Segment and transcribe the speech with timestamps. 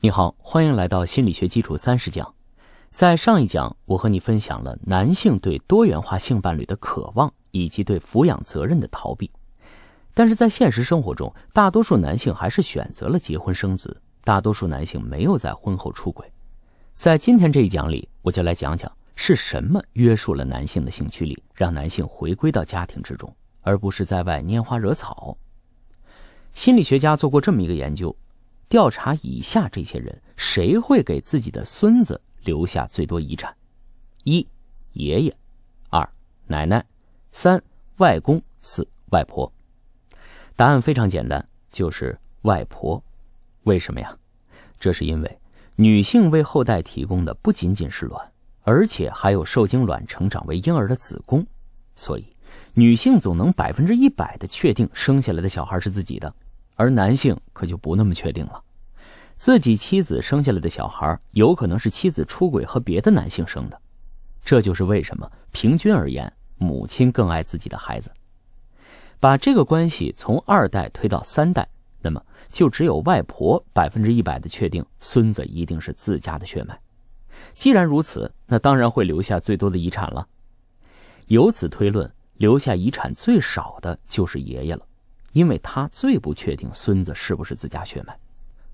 [0.00, 2.32] 你好，欢迎来到心理学基础三十讲。
[2.92, 9.28] 在上一讲，我和你分享了男性对多元化性伴侣的渴望，以及对抚养责任的逃避。
[10.14, 16.30] 但是在现实生活中，大多数男性还是选择了结婚生子，大多数男性没有在婚后出轨。
[16.94, 25.36] 在今天这一讲里，我就来讲讲是什么约束了男性的性驱力，让男性回归到家庭之中，而不是在外拈花惹草。
[26.54, 28.14] 心理学家做过这么一个研究。
[28.68, 33.54] 调查以下这些人，谁会给自己的孙子留下最多遗产？
[34.24, 34.46] 一、
[34.92, 35.32] 爷爷；
[35.88, 36.06] 二、
[36.46, 36.80] 奶奶；
[37.32, 37.62] 三、
[37.96, 39.50] 外公；四、外婆。
[40.54, 43.02] 答案非常简单，就是外婆。
[43.62, 44.14] 为什么呀？
[44.78, 45.38] 这是因为
[45.76, 48.32] 女性为后代提供的不仅仅是卵，
[48.62, 51.46] 而且还有受精卵成长为婴儿的子宫，
[51.96, 52.26] 所以
[52.74, 56.34] 女性总能百分之一百的确定生下来的小孩是自己的。
[56.78, 58.62] 而男性可就不那么确定了，
[59.36, 63.80] 自己妻子生下来的小孩有可能是妻子出轨和别的男性生的，
[64.44, 68.12] 这就是为什么平均而言，母亲更爱自己的孩子。
[69.18, 71.68] 把这个关系从二代推到三代，
[72.00, 76.78] 那么就只有外婆百分之一百的确定孙子一定是自家的血脉。
[77.54, 80.28] 既然如此，那当然会留下最多的遗产了。
[81.26, 84.87] 由此推论，留下遗产最少的就是爷爷了。
[85.38, 88.18] 因为他最不确定孙子是不是自家血脉，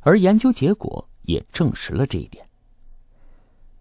[0.00, 2.44] 而研究结果也证实了这一点。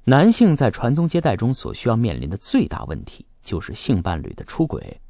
[0.04, 5.02] 男性在传宗接代中所需要面临的最大问题就是性伴侣的出轨。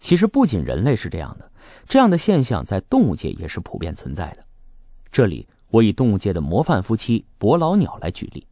[0.00, 1.52] 其实不仅人类是这样的，
[1.86, 4.42] 这样的现象在动物界也是普遍存在的。
[5.10, 8.46] 这里我以动物界的模范夫妻伯劳鸟来举例。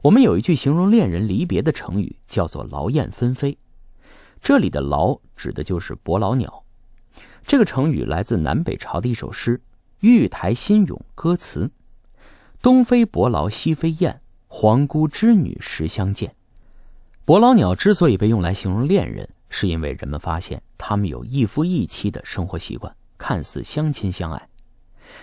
[0.00, 3.58] 我们有一句形容恋人离别的成语，叫做“劳燕分飞”。
[4.40, 6.63] 这里的“劳”指的就是伯劳鸟。
[7.46, 9.58] 这个成语来自南北朝的一首诗
[10.00, 11.70] 《玉台新咏》歌词
[12.62, 16.34] ：“东飞伯劳西飞燕，皇姑织女时相见。”
[17.26, 24.48] 伯劳鸟之所以被用来形容恋人，是因为人们发现他们有一夫一妻的生活习惯，看似相亲相爱。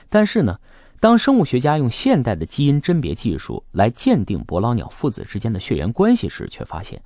[0.08, 0.60] 但是呢，
[1.00, 7.02] 当生物学家用现代的基因甄别技术来鉴定伯劳鸟父子之间的血缘关系时，却发现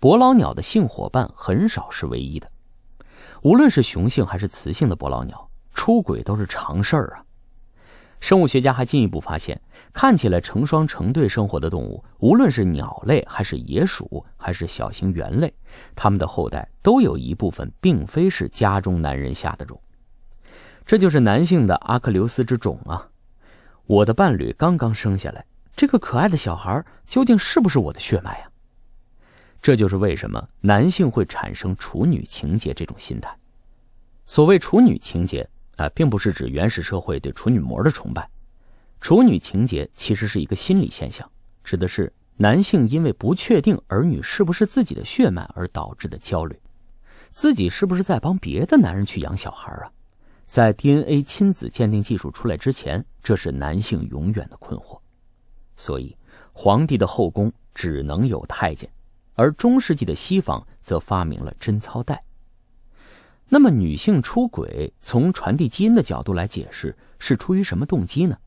[0.00, 2.50] 伯劳鸟的性伙伴很少是唯一的。
[3.44, 7.22] 无论是雄性还是雌性的伯劳鸟出轨都是常事儿啊。
[8.18, 9.60] 生物学家还进一步发现，
[9.92, 15.52] 看起来成双成对生活的动物，无论是鸟类还是野鼠还是小型猿类，
[15.94, 19.78] 它们的后代都有一部分并非是家中男人下的种。
[20.86, 23.08] 这就是男性的阿克琉斯之种啊！
[23.84, 25.44] 我的伴侣刚刚生下来，
[25.76, 28.48] 这个可爱的小孩究竟是不是我的血脉呀？
[29.64, 33.34] 这就是为什么男性会产生处女情节这种心态。
[34.26, 38.28] 所谓处女情节啊，并不是指原始社会对处女膜的崇拜。
[39.00, 41.26] 处女情节其实是一个心理现象，
[41.64, 46.60] 指的是男性因为不确定儿女是不是自己的血脉而导致的焦虑，
[47.30, 49.88] 自己是不是在帮别的男人去养小孩啊？
[50.46, 55.00] 在 DNA 亲子鉴定技术出来之前，这是男性永远的困惑。
[55.74, 56.14] 所以，
[56.52, 58.86] 皇帝的后宫只能有太监。
[59.34, 62.24] 而中世纪的西方则发明了贞操带。
[63.48, 68.38] 那么，女性出轨从传递基因的角度来解释，是出于什么动机呢？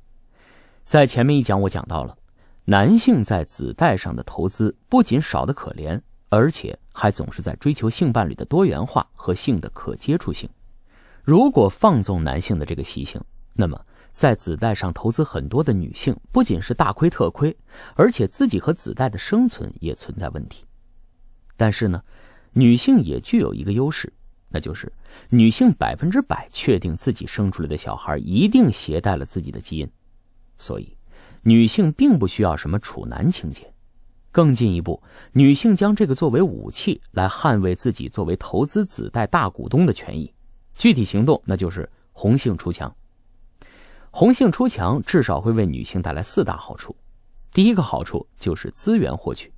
[0.84, 2.18] 在前面一讲我讲到了，
[2.66, 10.50] 男性在子代上的投资不仅少得可怜，而且还总是在追求性伴侣的多元化和性的可接触性。
[11.24, 13.22] 如果放纵男性的这个习性，
[13.54, 13.80] 那么
[14.14, 17.56] 在子代上投资很多的女性，不仅是大亏特亏，
[17.94, 20.66] 而且自己和子代的生存也存在问题。
[21.58, 22.02] 但是呢，
[22.54, 24.14] 女性也具有一个优势，
[24.48, 24.90] 那就是
[25.30, 29.90] 女性百分之百确定自己生出来的小孩一定携带了自己的基因，
[30.58, 30.96] 所以
[31.42, 33.74] 女性并不需要什么处男情节。
[34.32, 35.02] 更进一步，
[35.32, 40.32] 女性将这个作为武器来捍卫自己作为投资子代大股东的权益。
[40.76, 42.96] 具体行动那就是红杏出墙。
[44.12, 46.96] 红杏出墙至少会为女性带来四大好处。
[47.52, 49.52] 第一个好处就是资源获取。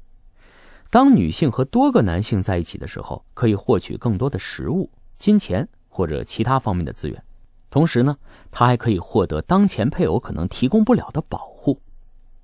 [0.91, 4.89] 当女性和多个男性在一起的时候，可以获取更多的食物、
[5.19, 7.23] 金钱或者其他方面的资源。
[7.69, 8.17] 同时呢，
[8.49, 11.79] 她还可以获得当前配偶可能提供不了的保护。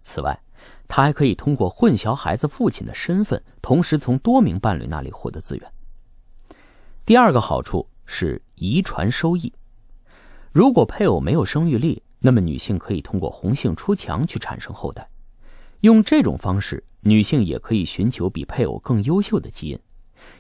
[0.04, 0.40] 此外，
[0.88, 5.72] 她还可以通过混淆孩子父亲的身份，同时从多名伴侣那里获得资源。
[7.04, 9.52] 第二个好处是遗传收益。
[10.52, 15.10] 如果配偶没有生育力，那么女性可以通过红杏出墙去产生后代。
[15.82, 16.84] 用这种方式。
[17.08, 19.80] 女性也可以寻求比配偶更优秀的基因，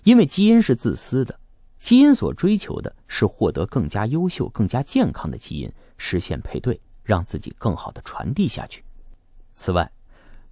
[0.03, 1.39] 因为基因是自私的，
[1.77, 8.83] 基因所追求的是获得更加优秀、更加健康的基因，实现配对，让自己更好的传递下去。
[9.53, 9.91] 此外，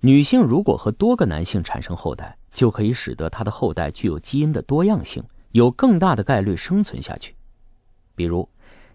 [0.02, 5.24] 女性如果和多个男性产生后代，就可以使得她的后代具有基因的多样性，
[5.54, 7.36] 有更大的概率生存下去。
[8.14, 8.48] 比如，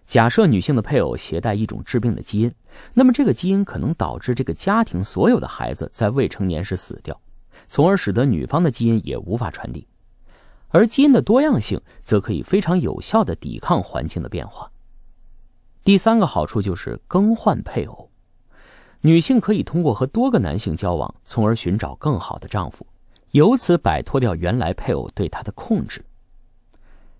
[0.09, 2.51] 假设女性的配偶携带一种致病的基因，
[2.95, 7.21] 那么这个基因可能导致这个家庭所有的孩子在未成年时死掉，
[7.67, 9.87] 从而使得女方的基因也无法传递。
[10.69, 14.71] 而基因的多样性则可以非常有效的抵抗环境的变化。
[15.83, 18.09] 第三个好处就是更换配偶，
[19.01, 22.83] 女性可以通过和多个男性交往，从而寻找更好的丈夫，
[23.29, 26.03] 由此摆脱掉原来配偶对她的控制。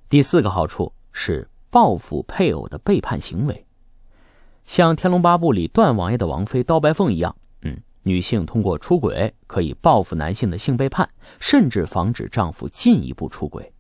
[0.10, 3.66] 第四个好处是报复配偶的背叛行为，
[4.66, 7.36] 像《天龙八部》里段王爷的王妃刀白凤一样。
[7.62, 11.08] 嗯女性通过出轨可以报复男性的性背叛，
[11.40, 13.72] 甚至防止丈夫进一步出轨。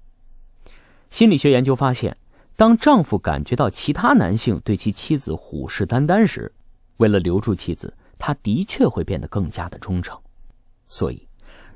[1.09, 2.15] 心理学研究发现，
[2.55, 6.53] 当丈夫感觉到其他男性对其妻子虎视眈眈时，
[6.97, 10.15] 为了留住妻子，他的确会变得更加的忠诚。
[10.87, 11.27] 所以，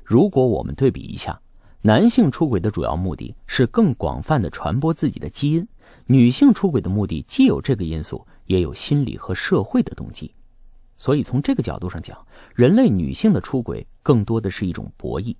[0.04, 1.40] 如果我们对比一下，
[1.80, 5.66] 男性出轨的主要目的是更广泛的传播自己的基因，
[6.06, 10.32] 女性出轨的目的既有这个因素，也有心理和社会的动机。
[10.96, 12.16] 所以，从这个角度上讲，
[12.54, 15.34] 人类女性的出轨更多的是一种博弈。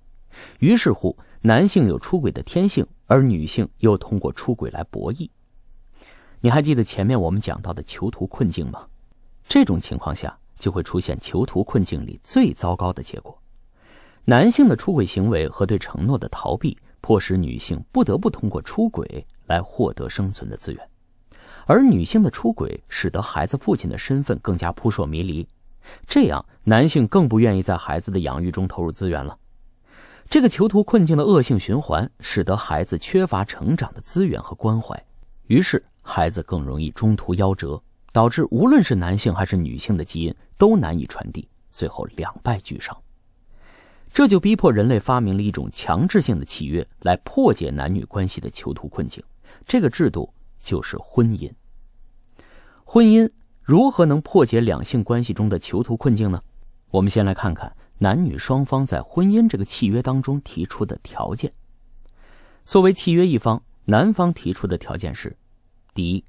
[0.59, 5.29] 于是乎，男性有出轨的天性，而女性又通过出轨来博弈。
[6.41, 8.85] 你还记得前面我们讲到的囚徒困境吗？
[9.47, 13.39] 这种情况下，就会出现囚徒困境里最糟糕的结果：
[14.25, 20.89] 男性的出轨行为和对承诺的逃避，迫使女性不得不通过出轨来获得生存的资源。
[21.65, 25.47] 而女性的出轨使得孩子父亲的身份更加扑朔迷离，
[26.05, 29.37] 这样男性更不愿意在孩子的养育中投入资源了。
[30.29, 34.99] 这个囚徒困境的恶性循环，使得孩子缺乏成长的资源和关怀，
[35.47, 37.81] 于是孩子更容易中途夭折，
[38.11, 42.95] 导致无论是男性还是女性的基因都难以传递，最后两败俱伤。
[44.13, 49.23] 这就逼迫人类发明了一种强制性的契约来破解男女关系的囚徒困境，
[49.65, 50.31] 这个制度。
[50.65, 51.51] 就是婚姻。
[52.83, 53.29] 婚姻
[53.61, 56.41] 如何能破解两性关系中的囚徒困境呢？
[56.89, 61.53] 我们先来看看男女双方在婚姻这个契约当中提出的条件。
[62.65, 65.37] 作为契约一方，男方提出的条件是：
[65.93, 66.25] 第一，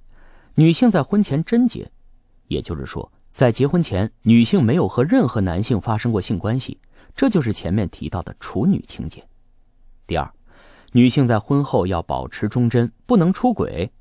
[0.55, 1.90] 女性在婚前贞洁，
[2.49, 6.78] 也就是说，在结婚前，女性没有和任何男性发生过性关系，
[7.14, 9.26] 这就是前面提到的处女情节。
[10.06, 10.31] 第二，
[10.96, 13.93] 女性在婚后要保持忠贞，不能出轨。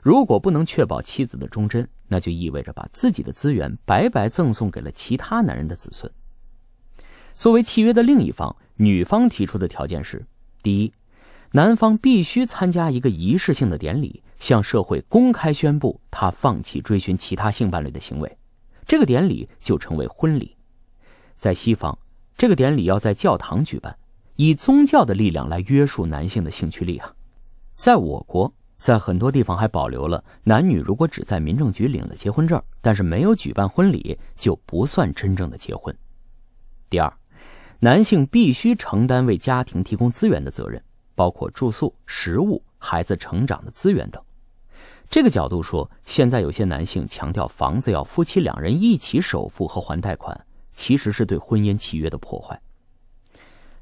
[0.00, 6.10] 如果不能确保妻子的忠贞，那就意味着把自己的资源白白赠送给了其他男人的子孙。
[7.34, 10.24] 作为契约的另一方，女方提出的条件是：
[10.62, 10.94] 第一，
[11.52, 18.38] 男方必须参加一个仪式性的典礼，向社会公开宣布他放弃追寻其他性伴侣的行为，
[18.86, 20.56] 这个典礼就称为婚礼。
[21.36, 21.98] 在西方，
[22.38, 23.94] 这个典礼要在教堂举办，
[24.38, 27.12] 以宗教的力量来约束男性的性驱力啊。
[27.76, 28.52] 在我国。
[28.78, 35.92] 在很多地方还保留了男女如果只在民政局领了结婚证，但是没有举办婚礼，就不算真正的结婚。
[36.88, 37.12] 第二，
[37.80, 40.80] 男性必须承担为家庭提供资源的责任，
[41.16, 44.22] 包括住宿、食物、孩子成长的资源等。
[45.10, 52.62] 这个角度说，现在有些男性强调房子要夫妻两人一起首付和还贷款，其实是对婚姻契约的破坏。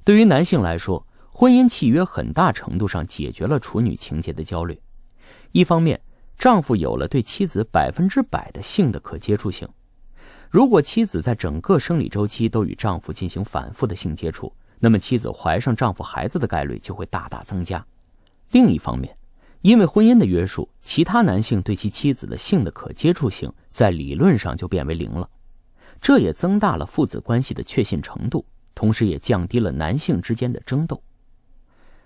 [0.07, 4.81] 对于男性来说，婚姻契约很大程度上解决了处女情节的焦虑。
[5.51, 6.01] 一方面，
[6.39, 9.69] 丈夫有了对妻子百分之百的性的可接触性。
[10.49, 17.85] 如果妻子在整个生理周期都与丈夫进行反复的性接触，那么妻子怀上丈夫孩子的概率就会大大增加。
[18.53, 19.13] 另一方面，
[19.63, 25.29] 因为婚姻的约束，其他男性对其妻子的性的可接触性在理论上就变为零了。
[26.01, 31.02] 这也增大了父子关系的确信程度，同时也降低了男性之间的争斗。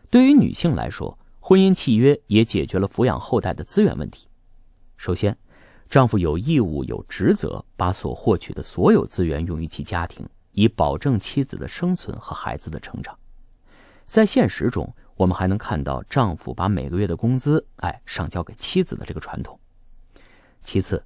[0.09, 4.29] 对于女性来说，婚姻契约也解决了抚养后代的资源问题。
[4.97, 5.37] 首先，
[5.89, 13.19] 丈夫有义务、有职责把所获取的所有资源用于其家庭，以保证妻子的生存和孩子的成长。
[14.07, 19.59] 在现实中，我们还能看到丈夫把每个月的工资，哎，上交给妻子的这个传统。
[20.63, 21.03] 其次，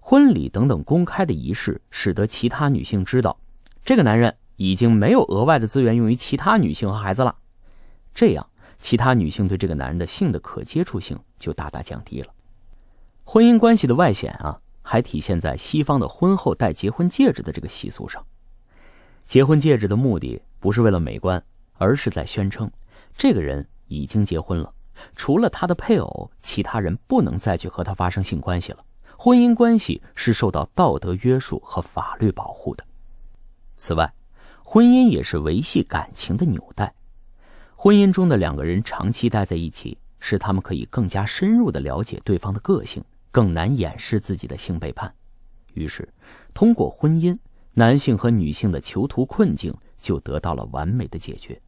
[0.00, 3.38] 婚礼等等公开的仪式，使得其他女性知道，
[3.84, 4.36] 这个男人
[4.70, 7.36] 已经没有额外的资源用于其他女性和孩子了。
[8.14, 8.46] 这样。
[8.82, 12.34] 其他女性对这个男人的性的可接触性就大大降低了。
[13.22, 18.20] 婚姻关系的外显啊，还体现在西方的婚后戴结婚戒指的这个习俗上。
[19.24, 21.40] 结婚戒指的目的不是为了美观，
[21.74, 22.68] 而是在宣称
[23.16, 24.74] 这个人已经结婚了，
[25.14, 28.84] 除了他的配偶，其他人不能再去和他发生性关系了，
[29.16, 32.84] 婚姻关系是受到道德约束和法律保护的。
[33.76, 34.12] 此外，
[34.72, 36.94] 婚姻也是维系感情的纽带。
[37.76, 45.12] 婚姻中的两个人长期待在一起，使他们可以更加深入的了解对方的个性，更难掩饰自己的性背叛。
[45.74, 46.08] 于是，
[46.54, 47.36] 通过婚姻，
[47.74, 51.60] 男性和女性的囚徒困境就得到了完美的解决。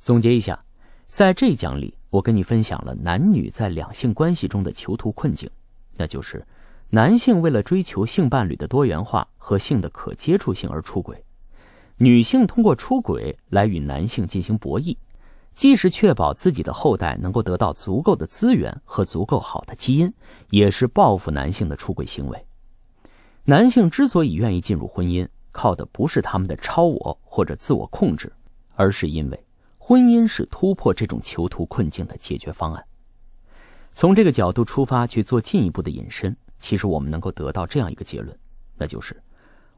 [0.00, 0.60] 总结一下，
[1.06, 5.48] 在这一讲里，我跟你分享了男女在两性关系中的囚徒困境，
[5.98, 6.44] 那就是
[6.90, 11.24] 男性为了追求性伴侣的多元化和性的可接触性而出轨，
[11.98, 14.96] 女性通过出轨来与男性进行博弈，
[15.54, 20.12] 既是确保自己的后代能够得到足够的资源和足够好的基因，
[20.50, 22.46] 也是报复男性的出轨行为。
[23.44, 28.32] 男性之所以愿意进入婚姻，靠的不是他们的超我或者自我控制，
[28.74, 29.44] 而是因为。
[29.78, 32.82] 婚姻是突破这种囚徒困境的解决方案。
[33.92, 38.34] 从这个角度出发去做进一步的引申，其实我们能够得到这样一个结论，
[38.78, 39.22] 那就是，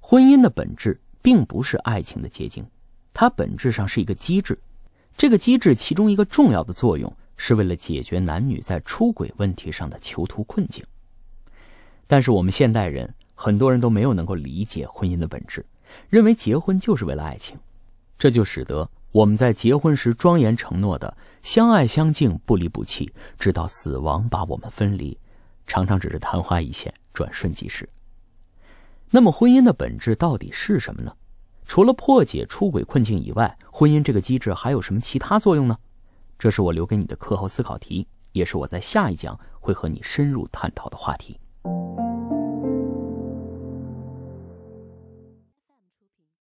[0.00, 2.64] 婚姻的本质并不是爱情的结晶，
[3.12, 4.56] 它本质上是一个机制。
[5.16, 10.84] 这个机制其中一个重要的作用是为了解决男女在出轨问题上的囚徒困境。
[12.06, 15.66] 但是我们现代人很多人都没有能够理解婚姻的本质，
[16.08, 17.58] 认为结婚就是为了爱情，
[18.16, 18.88] 这就使得。
[19.10, 25.18] 我们在结婚时庄严承诺的相爱相敬、不离不弃，直到死亡把我们分离，
[25.66, 27.88] 常常只是昙花一现、转瞬即逝。
[29.10, 31.12] 那么，婚姻的本质到底是什么呢？
[31.64, 35.78] 除了破解出轨困境以外，婚姻这个机制还有什么其他作用呢？
[36.38, 41.40] 这是我留给你的课后思考题，也是我在下一讲会和你深入探讨的话题。